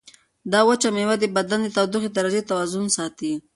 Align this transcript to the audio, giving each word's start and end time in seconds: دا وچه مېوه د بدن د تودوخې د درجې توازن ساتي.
دا 0.51 0.59
وچه 0.69 0.89
مېوه 0.95 1.15
د 1.19 1.25
بدن 1.35 1.59
د 1.63 1.67
تودوخې 1.75 2.09
د 2.11 2.15
درجې 2.17 2.41
توازن 2.49 2.85
ساتي. 2.97 3.33